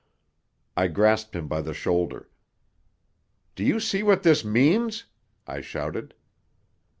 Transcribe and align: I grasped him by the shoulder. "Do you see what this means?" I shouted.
I 0.75 0.87
grasped 0.87 1.35
him 1.35 1.47
by 1.47 1.61
the 1.61 1.75
shoulder. 1.75 2.27
"Do 3.53 3.63
you 3.63 3.79
see 3.79 4.01
what 4.01 4.23
this 4.23 4.43
means?" 4.43 5.03
I 5.45 5.61
shouted. 5.61 6.15